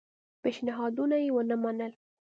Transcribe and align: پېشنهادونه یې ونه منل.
پېشنهادونه 0.43 1.15
یې 1.23 1.29
ونه 1.35 1.55
منل. 1.63 1.93